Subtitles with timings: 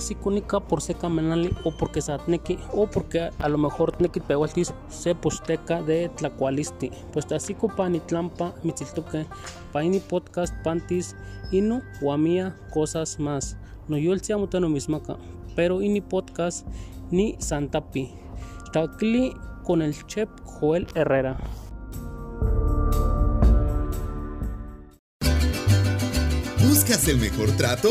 [0.00, 4.72] así cúnica por seca menali o porque satneki o porque a lo mejor tneki pehualtis
[4.88, 6.90] se posteca de tlacualisti.
[7.12, 9.26] Pues así copani tlampa mitziltoque
[9.72, 11.14] paini podcast pantis
[11.52, 13.56] inu guamia cosas más.
[13.88, 14.22] No yo el
[14.60, 15.16] no mismaca
[15.54, 16.66] pero ini podcast
[17.10, 18.08] ni santapi.
[18.72, 21.36] Tacli con el chef Joel Herrera.
[26.66, 27.90] ¿Buscas el mejor trato?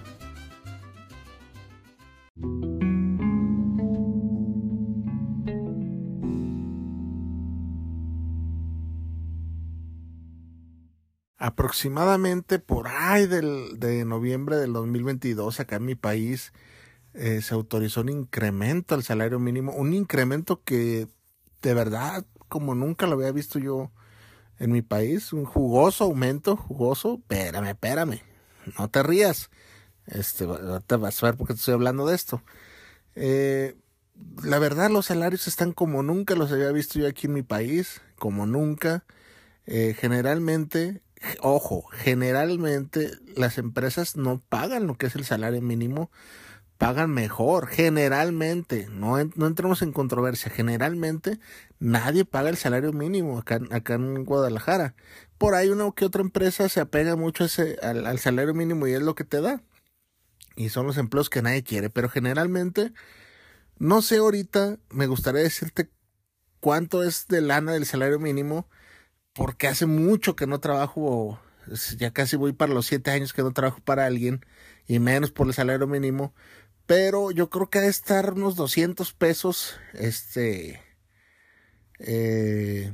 [11.41, 16.53] Aproximadamente por ahí del, de noviembre del 2022 acá en mi país
[17.15, 21.07] eh, se autorizó un incremento al salario mínimo, un incremento que
[21.63, 23.91] de verdad como nunca lo había visto yo
[24.59, 28.21] en mi país, un jugoso aumento, jugoso, espérame, espérame,
[28.77, 29.49] no te rías,
[30.05, 30.45] este,
[30.85, 32.43] te vas a ver porque te estoy hablando de esto.
[33.15, 33.75] Eh,
[34.43, 37.99] la verdad los salarios están como nunca los había visto yo aquí en mi país,
[38.15, 39.05] como nunca.
[39.65, 41.01] Eh, generalmente
[41.41, 46.11] ojo, generalmente las empresas no pagan lo que es el salario mínimo,
[46.77, 51.39] pagan mejor, generalmente, no, no entremos en controversia, generalmente
[51.79, 54.95] nadie paga el salario mínimo acá, acá en Guadalajara.
[55.37, 58.93] Por ahí una que otra empresa se apega mucho ese, al, al salario mínimo y
[58.93, 59.61] es lo que te da.
[60.55, 62.93] Y son los empleos que nadie quiere, pero generalmente,
[63.77, 65.89] no sé ahorita, me gustaría decirte
[66.59, 68.67] cuánto es de lana del salario mínimo,
[69.33, 71.39] porque hace mucho que no trabajo,
[71.97, 74.45] ya casi voy para los siete años que no trabajo para alguien,
[74.87, 76.33] y menos por el salario mínimo,
[76.85, 80.81] pero yo creo que ha de estar unos 200 pesos, este,
[81.99, 82.93] eh,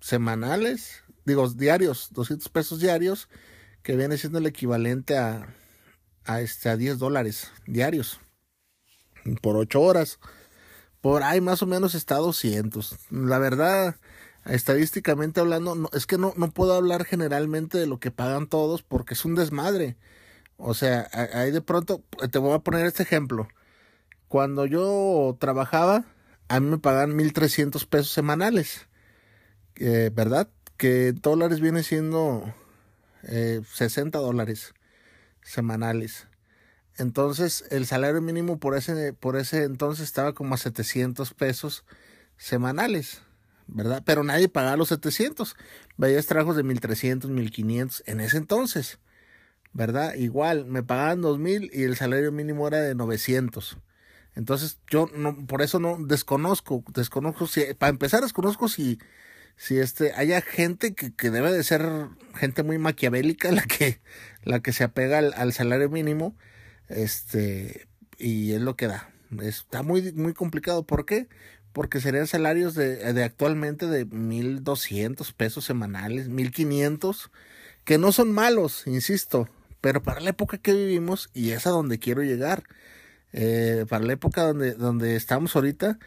[0.00, 3.28] semanales, digo, diarios, 200 pesos diarios,
[3.82, 5.54] que viene siendo el equivalente a,
[6.24, 8.20] a, este, a 10 dólares diarios,
[9.42, 10.18] por 8 horas.
[11.00, 12.96] Por ahí más o menos está 200.
[13.10, 13.96] La verdad,
[14.48, 18.82] estadísticamente hablando, no, es que no, no puedo hablar generalmente de lo que pagan todos
[18.82, 19.96] porque es un desmadre.
[20.56, 23.48] O sea, ahí de pronto, te voy a poner este ejemplo.
[24.28, 26.04] Cuando yo trabajaba,
[26.48, 28.88] a mí me pagan 1.300 pesos semanales,
[29.76, 30.48] eh, ¿verdad?
[30.76, 32.54] Que dólares viene siendo
[33.24, 34.74] eh, 60 dólares
[35.42, 36.28] semanales.
[36.98, 41.84] Entonces, el salario mínimo por ese, por ese entonces estaba como a 700 pesos
[42.38, 43.22] semanales.
[43.66, 44.02] ¿Verdad?
[44.04, 45.56] Pero nadie pagaba los 700.
[45.96, 48.98] Veías trabajos de 1300, 1500 en ese entonces,
[49.72, 50.14] ¿verdad?
[50.14, 53.78] Igual, me pagaban 2000 y el salario mínimo era de 900.
[54.34, 58.98] Entonces, yo no, por eso no desconozco, desconozco si, para empezar, desconozco si,
[59.56, 61.88] si este, haya gente que, que debe de ser
[62.34, 64.00] gente muy maquiavélica la que,
[64.42, 66.36] la que se apega al, al salario mínimo,
[66.88, 67.88] este,
[68.18, 69.10] y es lo que da.
[69.40, 70.84] Está muy, muy complicado.
[70.84, 71.28] ¿Por qué?
[71.76, 77.28] Porque serían salarios de, de actualmente de 1.200 pesos semanales, 1.500,
[77.84, 79.50] que no son malos, insisto,
[79.82, 82.64] pero para la época que vivimos, y es a donde quiero llegar,
[83.34, 85.98] eh, para la época donde, donde estamos ahorita,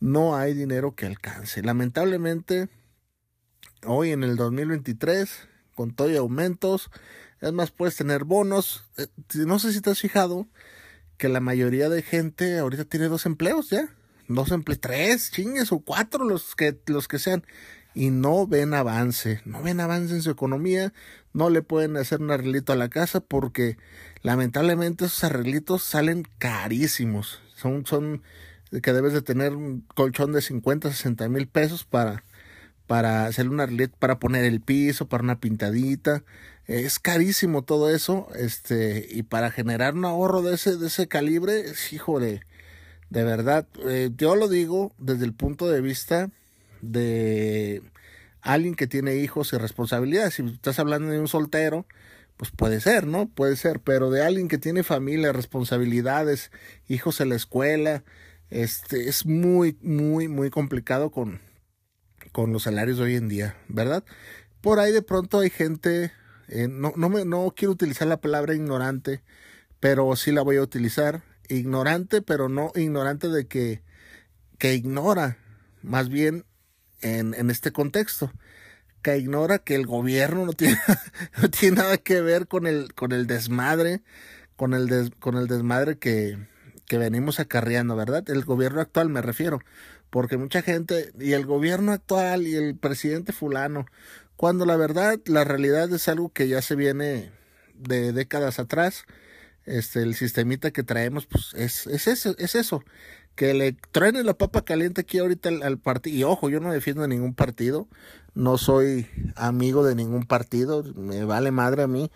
[0.00, 1.60] no hay dinero que alcance.
[1.60, 2.70] Lamentablemente,
[3.84, 6.90] hoy en el 2023, con todo y aumentos,
[7.42, 8.86] es más, puedes tener bonos.
[8.96, 10.48] Eh, no sé si te has fijado
[11.18, 13.90] que la mayoría de gente ahorita tiene dos empleos ya
[14.28, 17.44] dos empleos, tres, chingues o cuatro, los que, los que sean,
[17.94, 20.92] y no ven avance, no ven avance en su economía,
[21.32, 23.76] no le pueden hacer un arreglito a la casa porque
[24.22, 28.22] lamentablemente esos arreglitos salen carísimos, son, son
[28.82, 32.22] que debes de tener un colchón de 50, 60 mil pesos para,
[32.86, 36.22] para hacer un arreglito, para poner el piso, para una pintadita,
[36.66, 41.64] es carísimo todo eso, este, y para generar un ahorro de ese, de ese calibre,
[41.92, 42.20] hijo
[43.10, 46.30] de, verdad, eh, yo lo digo desde el punto de vista
[46.80, 47.82] de
[48.40, 50.34] alguien que tiene hijos y responsabilidades.
[50.34, 51.86] Si estás hablando de un soltero,
[52.36, 53.28] pues puede ser, ¿no?
[53.28, 56.50] Puede ser, pero de alguien que tiene familia, responsabilidades,
[56.88, 58.04] hijos en la escuela,
[58.50, 61.40] este es muy, muy, muy complicado con,
[62.32, 64.04] con los salarios de hoy en día, ¿verdad?
[64.60, 66.12] Por ahí de pronto hay gente,
[66.48, 69.22] eh, no, no, me, no quiero utilizar la palabra ignorante,
[69.80, 73.82] pero sí la voy a utilizar ignorante, pero no ignorante de que,
[74.58, 75.38] que ignora,
[75.82, 76.44] más bien
[77.00, 78.32] en, en este contexto
[79.02, 80.78] que ignora que el gobierno no tiene,
[81.40, 84.02] no tiene nada que ver con el, con el desmadre,
[84.56, 86.38] con el, con el desmadre que,
[86.86, 88.28] que venimos acarreando, ¿verdad?
[88.28, 89.60] El gobierno actual me refiero,
[90.10, 93.86] porque mucha gente, y el gobierno actual y el presidente fulano,
[94.36, 97.30] cuando la verdad, la realidad es algo que ya se viene
[97.74, 99.04] de décadas atrás,
[99.68, 102.82] este, el sistemita que traemos, pues es, es eso, es eso,
[103.34, 106.16] que le traen la papa caliente aquí ahorita al, partido.
[106.16, 107.86] Y ojo, yo no defiendo ningún partido,
[108.34, 109.06] no soy
[109.36, 112.10] amigo de ningún partido, me vale madre a mí.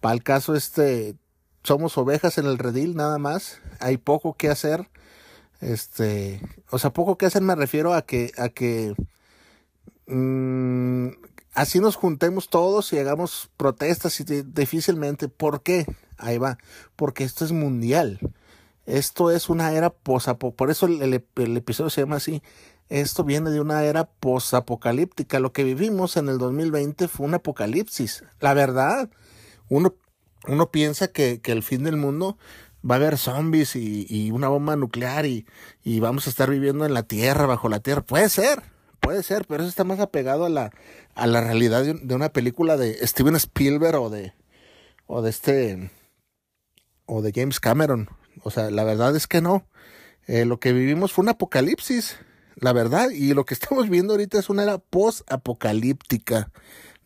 [0.00, 1.16] Para el caso, este,
[1.64, 3.60] somos ovejas en el redil, nada más.
[3.80, 4.88] Hay poco que hacer.
[5.60, 6.40] Este,
[6.70, 8.94] o sea, poco que hacer me refiero a que, a que
[10.06, 11.08] mmm,
[11.58, 15.28] así nos juntemos todos y hagamos protestas y difícilmente.
[15.28, 15.86] ¿Por qué?
[16.16, 16.58] Ahí va.
[16.94, 18.20] Porque esto es mundial.
[18.86, 22.42] Esto es una era posapo, por eso el, episodio se llama así.
[22.88, 25.40] Esto viene de una era posapocalíptica.
[25.40, 28.24] Lo que vivimos en el 2020 fue un apocalipsis.
[28.40, 29.10] La verdad,
[29.68, 29.94] uno,
[30.70, 32.38] piensa que, el fin del mundo
[32.88, 35.44] va a haber zombies y, una bomba nuclear y,
[36.00, 38.00] vamos a estar viviendo en la tierra, bajo la tierra.
[38.00, 38.62] Puede ser,
[39.08, 40.70] puede ser, pero eso está más apegado a la,
[41.14, 44.34] a la realidad de, una película de Steven Spielberg o de,
[45.06, 45.90] o de este,
[47.06, 48.10] o de James Cameron.
[48.42, 49.66] O sea, la verdad es que no.
[50.26, 52.18] Eh, lo que vivimos fue un apocalipsis,
[52.56, 53.08] la verdad.
[53.08, 56.50] Y lo que estamos viendo ahorita es una era post-apocalíptica.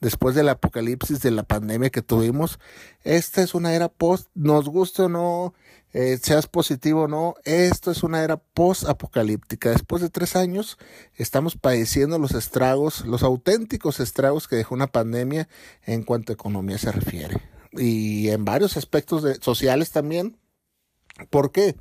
[0.03, 2.59] Después del apocalipsis de la pandemia que tuvimos,
[3.05, 5.55] esta es una era post, nos guste o no,
[5.95, 9.71] eh, seas positivo o no, esto es una era post-apocalíptica.
[9.71, 10.77] Después de tres años,
[11.15, 15.49] estamos padeciendo los estragos, los auténticos estragos que dejó una pandemia
[15.85, 17.37] en cuanto a economía se refiere.
[17.73, 20.37] Y en varios aspectos sociales también,
[21.31, 21.77] ¿Por qué?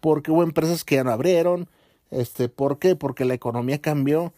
[0.00, 1.68] Porque hubo empresas que ya no abrieron.
[2.10, 2.96] Este, ¿Por qué?
[2.96, 4.32] Porque la economía cambió.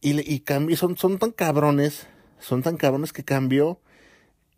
[0.00, 2.06] Y, y son, son tan cabrones,
[2.44, 3.80] son tan cabrones que cambió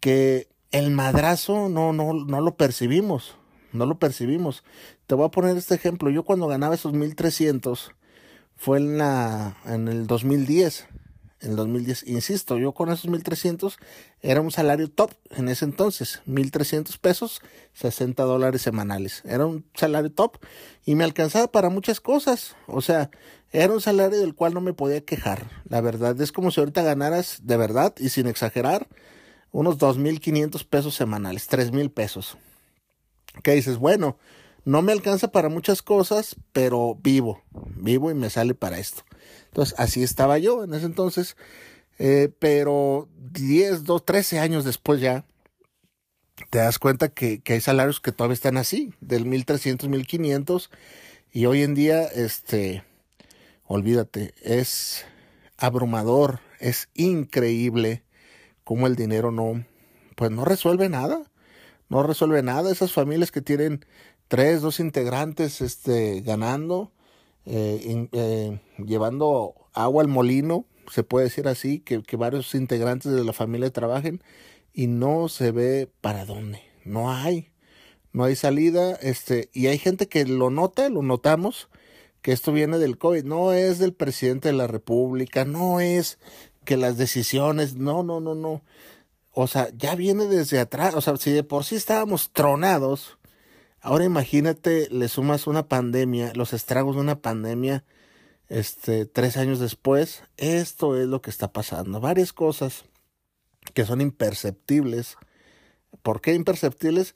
[0.01, 3.37] que el madrazo no, no, no lo percibimos.
[3.73, 4.65] No lo percibimos.
[5.07, 6.11] Te voy a poner este ejemplo.
[6.11, 7.93] Yo cuando ganaba esos 1300
[8.57, 10.89] fue en, la, en el 2010
[11.41, 12.07] en el 2010.
[12.07, 13.79] Insisto, yo con esos 1300
[14.21, 17.41] era un salario top en ese entonces, 1300 pesos,
[17.75, 19.23] 60 dólares semanales.
[19.25, 20.39] Era un salario top
[20.85, 22.57] y me alcanzaba para muchas cosas.
[22.67, 23.11] O sea,
[23.53, 25.51] era un salario del cual no me podía quejar.
[25.69, 28.89] La verdad es como si ahorita ganaras de verdad y sin exagerar
[29.53, 32.37] unos 2500 pesos semanales, 3000 pesos.
[33.43, 33.79] ¿Qué dices?
[33.79, 34.19] Bueno,
[34.65, 37.43] no me alcanza para muchas cosas, pero vivo,
[37.77, 39.06] vivo y me sale para esto.
[39.57, 41.35] Entonces, así estaba yo en ese entonces.
[41.99, 45.25] Eh, pero 10, 2, 13 años después ya,
[46.51, 50.71] te das cuenta que, que hay salarios que todavía están así, del 1300, 1500.
[51.33, 52.85] Y hoy en día, este,
[53.65, 55.07] olvídate, es
[55.57, 58.03] abrumador, es increíble
[58.63, 59.65] cómo el dinero no,
[60.17, 61.31] pues no resuelve nada.
[61.89, 62.71] No resuelve nada.
[62.71, 63.87] Esas familias que tienen
[64.29, 66.93] tres, dos integrantes, este, ganando,
[67.47, 73.25] eh, eh, llevando agua al molino, se puede decir así, que, que varios integrantes de
[73.25, 74.23] la familia trabajen
[74.73, 77.51] y no se ve para dónde, no hay,
[78.13, 81.69] no hay salida, este, y hay gente que lo nota, lo notamos,
[82.21, 86.19] que esto viene del COVID, no es del presidente de la República, no es
[86.65, 88.63] que las decisiones, no, no, no, no,
[89.39, 93.19] o sea, ya viene desde atrás, o sea, si de por sí estábamos tronados,
[93.87, 97.85] Ahora imagínate, le sumas una pandemia, los estragos de una pandemia,
[98.49, 102.01] este, tres años después, esto es lo que está pasando.
[102.01, 102.87] Varias cosas
[103.75, 105.17] que son imperceptibles.
[106.03, 107.15] ¿Por qué imperceptibles?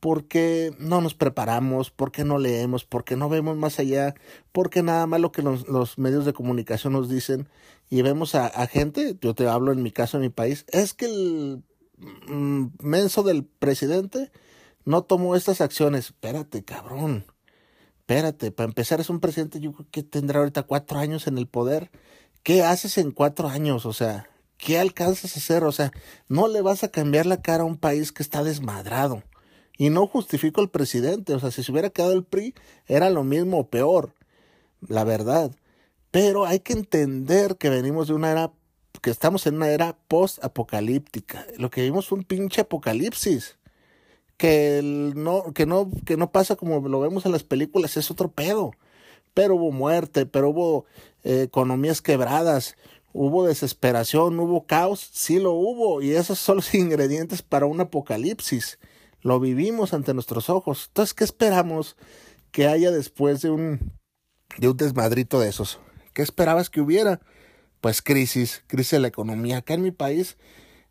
[0.00, 4.16] Porque no nos preparamos, porque no leemos, porque no vemos más allá,
[4.50, 7.48] porque nada más lo que los, medios de comunicación nos dicen
[7.90, 10.94] y vemos a, a, gente, yo te hablo en mi caso, en mi país, es
[10.94, 11.62] que el
[12.26, 14.32] mm, menso del presidente
[14.88, 16.06] no tomó estas acciones.
[16.06, 17.26] Espérate, cabrón.
[18.00, 21.46] Espérate, para empezar es un presidente, yo creo que tendrá ahorita cuatro años en el
[21.46, 21.90] poder.
[22.42, 23.84] ¿Qué haces en cuatro años?
[23.84, 25.64] O sea, ¿qué alcanzas a hacer?
[25.64, 25.92] O sea,
[26.28, 29.22] no le vas a cambiar la cara a un país que está desmadrado.
[29.76, 32.54] Y no justifico al presidente, o sea, si se hubiera quedado el PRI,
[32.86, 34.14] era lo mismo o peor,
[34.80, 35.54] la verdad.
[36.10, 38.52] Pero hay que entender que venimos de una era,
[39.02, 41.46] que estamos en una era post-apocalíptica.
[41.58, 43.57] Lo que vimos fue un pinche apocalipsis
[44.38, 48.30] que no, que no, que no pasa como lo vemos en las películas, es otro
[48.30, 48.70] pedo.
[49.34, 50.86] Pero hubo muerte, pero hubo
[51.24, 52.76] eh, economías quebradas,
[53.12, 58.78] hubo desesperación, hubo caos, sí lo hubo, y esos son los ingredientes para un apocalipsis.
[59.20, 60.86] Lo vivimos ante nuestros ojos.
[60.88, 61.96] Entonces, ¿qué esperamos
[62.50, 63.92] que haya después de un,
[64.56, 65.80] de un desmadrito de esos?
[66.14, 67.20] ¿Qué esperabas que hubiera?
[67.80, 69.58] pues crisis, crisis de la economía.
[69.58, 70.36] Acá en mi país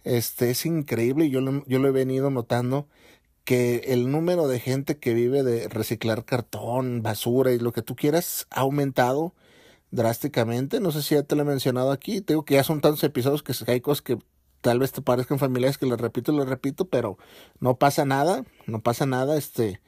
[0.04, 2.88] este, es increíble, yo yo lo he venido notando
[3.48, 7.96] que el número de gente que vive de reciclar cartón, basura y lo que tú
[7.96, 9.36] quieras ha aumentado
[9.90, 10.82] drásticamente.
[10.82, 12.20] No sé si ya te lo he mencionado aquí.
[12.20, 14.18] Te digo que ya son tantos episodios que hay cosas que
[14.60, 17.18] tal vez te parezcan familiares que les repito les repito, pero
[17.62, 19.38] no pasa nada, no pasa nada.
[19.38, 19.80] Este,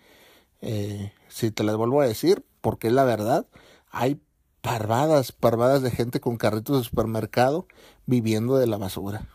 [0.62, 3.46] eh, si te las vuelvo a decir, porque es la verdad,
[3.92, 4.22] hay
[4.62, 7.68] parvadas, parvadas de gente con carritos de supermercado
[8.06, 9.28] viviendo de la basura.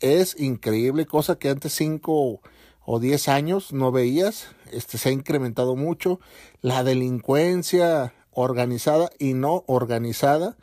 [0.00, 2.42] Es increíble, cosa que antes cinco
[2.84, 6.20] o diez años no veías, este se ha incrementado mucho,
[6.60, 10.56] la delincuencia organizada y no organizada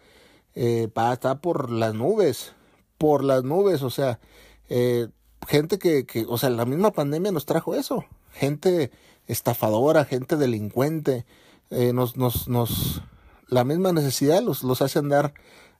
[0.55, 2.53] eh, está por las nubes,
[2.97, 4.19] por las nubes, o sea,
[4.67, 5.07] eh,
[5.47, 8.91] gente que, que, o sea, la misma pandemia nos trajo eso, gente
[9.27, 11.25] estafadora, gente delincuente,
[11.69, 13.03] eh, nos, nos, nos,
[13.47, 15.33] la misma necesidad los, los hace andar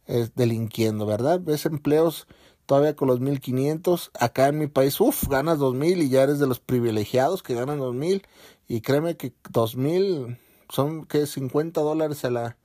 [0.08, 1.40] eh, delinquiendo, ¿verdad?
[1.40, 2.28] Ves empleos
[2.70, 6.46] todavía con los 1500, acá en mi país, uff, ganas 2000 y ya eres de
[6.46, 8.22] los privilegiados que ganan 2000
[8.68, 10.38] y créeme que 2000
[10.70, 12.58] son que 50 dólares a la,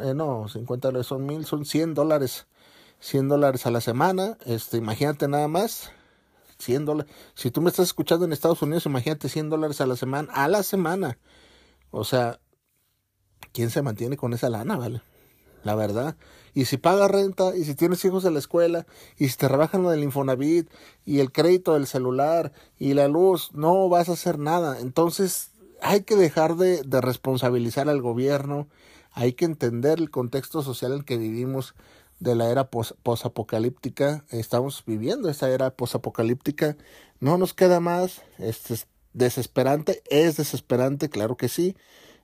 [0.00, 2.48] eh, no, 50 dólares son mil, son 100 dólares,
[2.98, 5.92] 100 dólares a la semana, este, imagínate nada más,
[6.58, 9.94] 100 dólares, si tú me estás escuchando en Estados Unidos, imagínate 100 dólares a la
[9.94, 11.16] semana, a la semana,
[11.92, 12.40] o sea,
[13.52, 15.00] ¿quién se mantiene con esa lana, vale?
[15.62, 16.16] La verdad.
[16.54, 18.86] Y si pagas renta, y si tienes hijos en la escuela,
[19.18, 20.70] y si te rebajan lo del Infonavit,
[21.04, 24.80] y el crédito del celular, y la luz, no vas a hacer nada.
[24.80, 25.50] Entonces,
[25.82, 28.68] hay que dejar de, de responsabilizar al gobierno,
[29.12, 31.74] hay que entender el contexto social en que vivimos
[32.20, 34.24] de la era posapocalíptica.
[34.30, 36.76] Estamos viviendo esa era posapocalíptica.
[37.20, 38.22] No nos queda más.
[38.38, 40.02] Este es desesperante.
[40.10, 41.76] Es desesperante, claro que sí.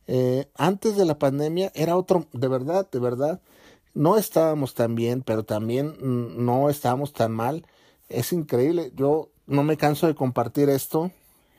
[0.07, 3.41] Eh, antes de la pandemia era otro, de verdad, de verdad,
[3.95, 7.67] no estábamos tan bien, pero también no estábamos tan mal.
[8.09, 11.11] Es increíble, yo no me canso de compartir esto.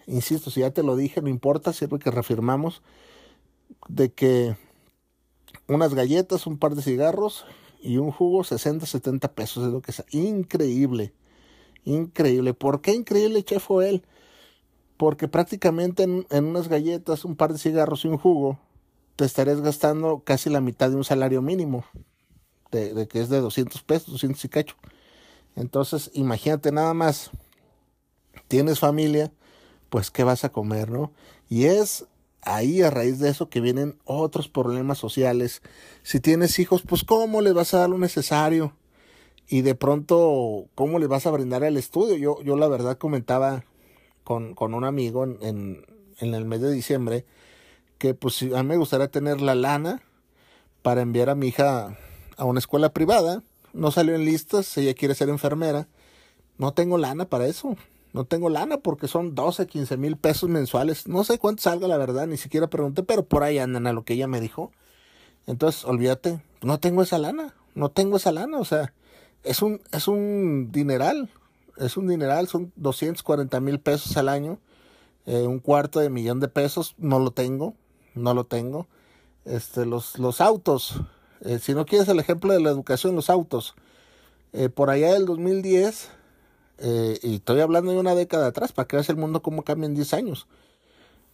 [0.07, 2.81] Insisto, si ya te lo dije, no importa, sirve que reafirmamos
[3.87, 4.55] de que
[5.67, 7.45] unas galletas, un par de cigarros
[7.81, 10.03] y un jugo, 60, 70 pesos es lo que es.
[10.11, 11.13] Increíble,
[11.85, 12.53] increíble.
[12.53, 14.03] ¿Por qué increíble, Chef él?
[15.01, 18.59] porque prácticamente en, unas galletas, un par de cigarros y un jugo,
[19.15, 21.85] te estarías gastando casi la mitad de un salario mínimo,
[22.71, 24.75] de, que es de 200 pesos, 200 y cacho.
[25.55, 27.31] Entonces, imagínate nada más,
[28.47, 29.31] tienes familia,
[29.89, 31.11] pues qué vas a comer, ¿no?
[31.49, 32.05] Y es
[32.41, 35.61] ahí a raíz de eso que vienen otros problemas sociales.
[36.03, 38.73] Si tienes hijos, pues cómo les vas a dar lo necesario
[39.47, 42.15] y de pronto cómo les vas a brindar el estudio.
[42.15, 43.65] Yo yo la verdad comentaba
[44.23, 45.85] con, con un amigo en, en,
[46.19, 47.25] en, el mes de diciembre
[47.97, 50.01] que pues a mí me gustaría tener la lana
[50.81, 51.97] para enviar a mi hija
[52.41, 53.43] a una escuela privada.
[53.73, 55.87] No salió en listas, ella quiere ser enfermera.
[56.57, 57.75] No tengo lana para eso.
[58.13, 61.07] No tengo lana porque son 12, 15 mil pesos mensuales.
[61.07, 64.03] No sé cuánto salga la verdad, ni siquiera pregunté, pero por ahí andan a lo
[64.03, 64.71] que ella me dijo.
[65.47, 68.93] Entonces, olvídate, no tengo esa lana, no tengo esa lana, o sea,
[69.43, 71.29] es un, es un dineral
[71.77, 74.59] es un dineral, son 240 mil pesos al año,
[75.25, 77.75] eh, un cuarto de millón de pesos, no lo tengo,
[78.13, 78.87] no lo tengo.
[79.45, 81.01] Este, los, los autos,
[81.41, 83.75] eh, si no quieres el ejemplo de la educación, los autos,
[84.53, 86.09] eh, por allá del 2010,
[87.21, 89.93] y estoy hablando de una década atrás, para que veas el mundo cómo cambia en
[89.93, 90.47] 10 años.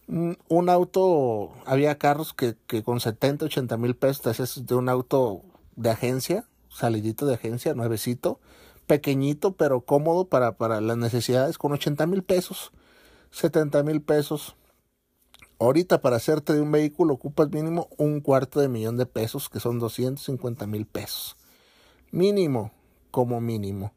[0.06, 5.42] Un, auto, había carros que, que con 70, 80 mil pesos de un auto
[5.76, 8.40] de agencia, salidito de agencia, nuevecito,
[8.88, 12.72] pequeñito pero cómodo para, para las necesidades con 80 mil pesos,
[13.30, 14.56] 70 mil pesos.
[15.58, 19.60] Ahorita para hacerte de un vehículo ocupas mínimo un cuarto de millón de pesos, que
[19.60, 21.36] son 250 mil pesos.
[22.10, 22.72] Mínimo,
[23.10, 23.92] como mínimo.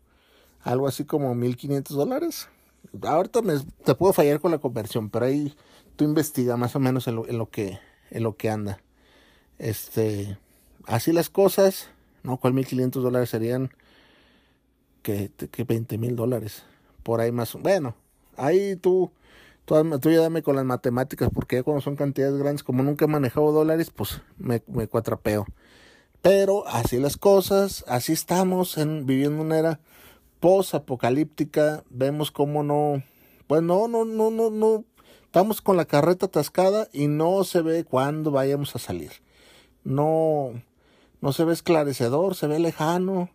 [0.61, 2.49] Algo así como 1.500 dólares.
[3.01, 3.53] Ahorita me,
[3.83, 5.55] te puedo fallar con la conversión, pero ahí
[5.95, 8.79] tú investiga más o menos en lo, en lo, que, en lo que anda.
[9.59, 10.37] Este,
[10.85, 11.89] así las cosas,
[12.23, 12.37] ¿no?
[12.37, 13.71] ¿Cuál 1.500 dólares serían?
[15.01, 16.63] que, que 20 mil dólares.
[17.03, 17.53] Por ahí más.
[17.53, 17.95] Bueno,
[18.37, 19.11] ahí tú,
[19.65, 23.07] tú, ya dame con las matemáticas, porque ya cuando son cantidades grandes, como nunca he
[23.07, 25.45] manejado dólares, pues me, cuatrapeo.
[26.21, 29.79] Pero así las cosas, así estamos en, viviendo una era
[30.39, 31.83] post-apocalíptica.
[31.89, 33.03] Vemos cómo no,
[33.47, 34.85] pues no, no, no, no, no.
[35.23, 39.11] Estamos con la carreta atascada y no se ve cuándo vayamos a salir.
[39.83, 40.51] No,
[41.21, 43.29] no se ve esclarecedor, se ve lejano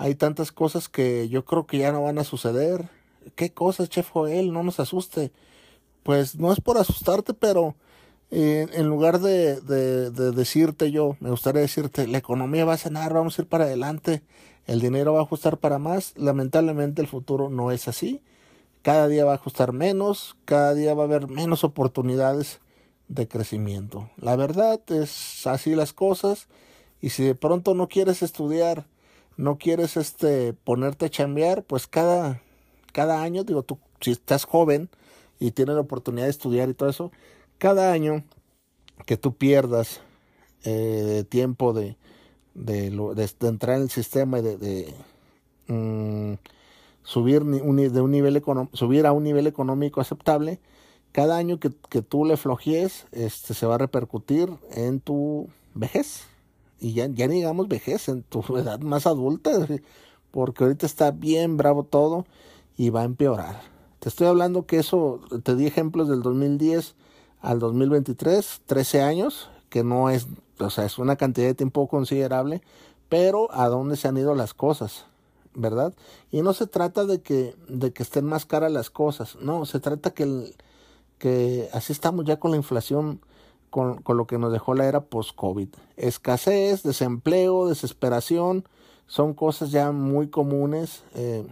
[0.00, 2.88] hay tantas cosas que yo creo que ya no van a suceder.
[3.34, 4.52] ¿Qué cosas, Chef Joel?
[4.52, 5.32] No nos asuste.
[6.02, 7.76] Pues no es por asustarte, pero
[8.30, 12.78] eh, en lugar de, de, de, decirte yo, me gustaría decirte, la economía va a
[12.78, 14.22] sanar, vamos a ir para adelante,
[14.66, 18.22] el dinero va a ajustar para más, lamentablemente el futuro no es así.
[18.82, 22.60] Cada día va a ajustar menos, cada día va a haber menos oportunidades
[23.08, 24.08] de crecimiento.
[24.16, 26.48] La verdad es así las cosas
[27.00, 28.86] y si de pronto no quieres estudiar,
[29.36, 32.42] no quieres este ponerte a chambear, pues cada
[32.92, 34.88] cada año, digo tú si estás joven
[35.38, 37.12] y tienes la oportunidad de estudiar y todo eso,
[37.58, 38.24] cada año
[39.06, 40.00] que tú pierdas
[40.64, 41.96] eh, tiempo de,
[43.40, 44.94] entrar en el sistema y de,
[45.68, 46.34] mm,
[47.02, 48.42] subir, un, de un nivel
[48.72, 50.60] subir a un nivel económico aceptable,
[51.12, 56.24] cada año que, que tú le flojees, este, se va a repercutir en tu vejez.
[56.78, 59.50] Y ya, ya digamos vejez, en tu edad más adulta,
[60.30, 62.26] porque ahorita está bien bravo todo
[62.76, 63.60] y va a empeorar.
[63.98, 66.94] Te estoy hablando que eso, te di ejemplos del 2010
[67.40, 70.26] al 2023, 13 años, que no es,
[70.58, 72.62] o sea, es una cantidad de tiempo considerable,
[73.08, 75.06] pero a dónde se han ido las cosas,
[75.54, 75.94] ¿verdad?
[76.30, 79.80] Y no se trata de que, de que estén más caras las cosas, no, se
[79.80, 80.54] trata que,
[81.18, 83.20] que así estamos ya con la inflación,
[83.68, 85.68] con, con lo que nos dejó la era post-COVID.
[85.96, 88.64] Escasez, desempleo, desesperación,
[89.06, 91.02] son cosas ya muy comunes.
[91.14, 91.44] Eh,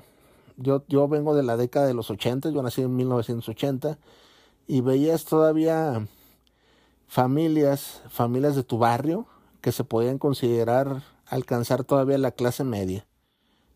[0.58, 3.98] yo, yo vengo de la década de los 80, yo nací en 1980,
[4.66, 6.06] y veías todavía
[7.06, 9.26] familias, familias de tu barrio
[9.60, 13.06] que se podían considerar alcanzar todavía la clase media.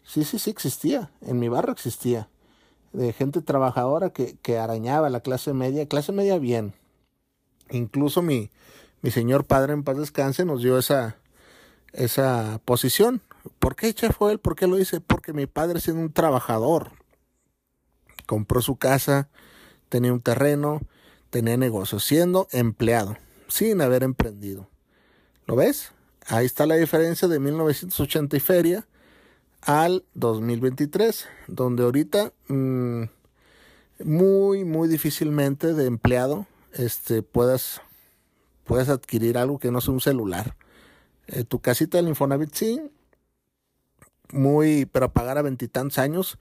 [0.05, 2.29] Sí, sí, sí existía, en mi barrio existía,
[2.93, 6.75] de gente trabajadora que, que arañaba la clase media, clase media bien.
[7.71, 8.51] Incluso mi,
[9.01, 11.17] mi señor padre en paz descanse nos dio esa,
[11.93, 13.23] esa posición.
[13.59, 14.39] ¿Por qué chef él?
[14.39, 15.01] ¿Por qué lo hice?
[15.01, 16.93] Porque mi padre siendo un trabajador.
[18.27, 19.29] Compró su casa,
[19.89, 20.81] tenía un terreno,
[21.31, 23.17] tenía negocio, siendo empleado,
[23.49, 24.69] sin haber emprendido.
[25.47, 25.93] ¿Lo ves?
[26.27, 28.87] Ahí está la diferencia de 1980 y feria
[29.61, 33.05] al 2023, donde ahorita mmm,
[34.05, 37.81] muy, muy difícilmente de empleado este, puedas,
[38.65, 40.57] puedas adquirir algo que no sea un celular.
[41.27, 42.81] Eh, tu casita del Infonavit sí,
[44.33, 46.39] muy, pero pagar a veintitantos años.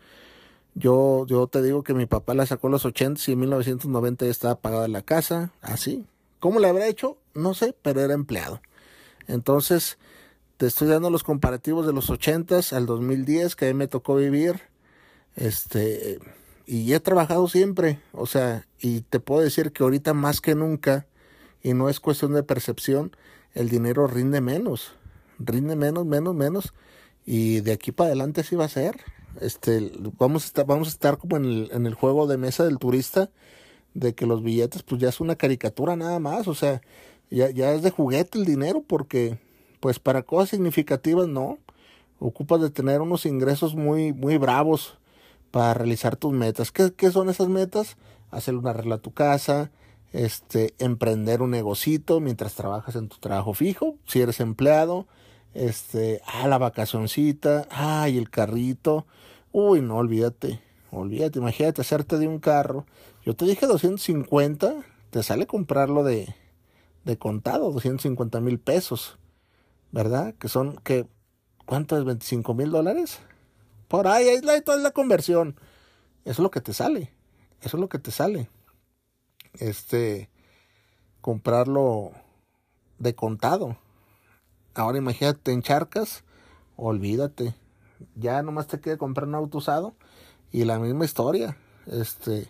[0.74, 4.26] Yo, yo te digo que mi papá la sacó a los 80 y en 1990
[4.26, 6.06] ya estaba pagada la casa, así.
[6.40, 7.18] ¿Cómo le habrá hecho?
[7.34, 8.62] No sé, pero era empleado.
[9.28, 9.98] Entonces,
[10.58, 14.16] te estoy dando los comparativos de los 80 al 2010 que a mí me tocó
[14.16, 14.62] vivir.
[15.36, 16.20] Este,
[16.66, 21.06] y he trabajado siempre, o sea, y te puedo decir que ahorita más que nunca,
[21.62, 23.16] y no es cuestión de percepción,
[23.54, 24.94] el dinero rinde menos,
[25.38, 26.74] rinde menos, menos, menos
[27.26, 29.00] y de aquí para adelante así va a ser.
[29.40, 32.66] Este, vamos a estar, vamos a estar como en el, en el juego de mesa
[32.66, 33.30] del turista,
[33.94, 36.82] de que los billetes pues ya es una caricatura nada más, o sea,
[37.30, 39.38] ya, ya es de juguete el dinero porque
[39.80, 41.60] pues para cosas significativas no,
[42.20, 44.98] ocupas de tener unos ingresos muy, muy bravos
[45.50, 46.72] para realizar tus metas.
[46.72, 47.98] ¿Qué, qué son esas metas?
[48.30, 49.72] Hacer una regla a tu casa,
[50.14, 55.08] este, emprender un negocito mientras trabajas en tu trabajo fijo, si eres empleado,
[55.54, 59.06] este, ah, la vacacioncita, ay, el carrito,
[59.52, 60.62] uy, no, olvídate,
[60.92, 62.86] olvídate, imagínate hacerte de un carro,
[63.26, 64.76] yo te dije 250,
[65.10, 66.36] te sale comprarlo de,
[67.04, 69.18] de contado, 250 mil pesos,
[69.92, 70.34] ¿verdad?
[70.36, 71.08] Que son, que,
[71.66, 72.06] ¿cuánto es?
[72.06, 73.20] 25 mil dólares,
[73.88, 75.56] por ahí, ahí es toda la conversión,
[76.24, 77.12] eso es lo que te sale,
[77.62, 78.50] eso es lo que te sale,
[79.60, 80.30] este,
[81.20, 82.12] comprarlo
[83.00, 83.78] de contado,
[84.74, 86.24] Ahora imagínate, en charcas,
[86.78, 87.54] olvídate.
[88.16, 89.94] Ya nomás te queda comprar un auto usado
[90.52, 91.58] y la misma historia.
[91.88, 92.48] Este,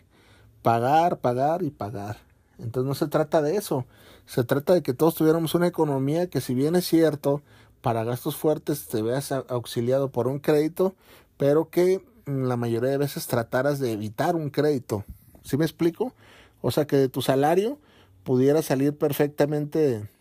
[0.62, 2.18] pagar, pagar y pagar.
[2.60, 3.86] Entonces no se trata de eso.
[4.28, 7.42] Se trata de que todos tuviéramos una economía que si bien es cierto,
[7.82, 10.94] para gastos fuertes te veas auxiliado por un crédito,
[11.38, 15.06] pero que la mayoría de veces trataras de evitar un crédito.
[15.44, 16.14] ¿Sí me explico?
[16.62, 17.80] O sea que de tu salario
[18.24, 20.08] pudiera salir perfectamente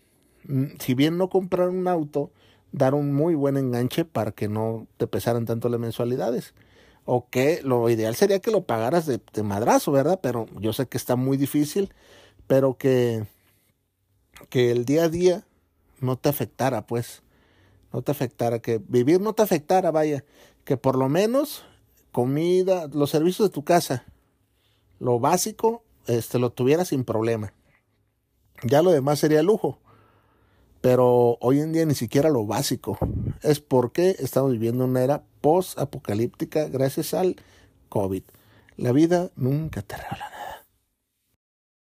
[0.79, 2.31] si bien no comprar un auto,
[2.71, 6.53] dar un muy buen enganche para que no te pesaran tanto las mensualidades.
[7.05, 10.19] O que lo ideal sería que lo pagaras de, de madrazo, ¿verdad?
[10.21, 11.93] Pero yo sé que está muy difícil,
[12.47, 13.25] pero que,
[14.49, 15.43] que el día a día
[15.99, 17.23] no te afectara, pues.
[17.91, 20.23] No te afectara, que vivir no te afectara, vaya.
[20.63, 21.65] Que por lo menos
[22.11, 24.05] comida, los servicios de tu casa,
[24.99, 27.53] lo básico, este, lo tuvieras sin problema.
[28.63, 29.79] Ya lo demás sería lujo
[30.81, 32.97] pero hoy en día ni siquiera lo básico.
[33.41, 37.35] Es porque estamos viviendo una era post-apocalíptica gracias al
[37.89, 38.23] COVID.
[38.77, 40.60] La vida nunca te regala nada.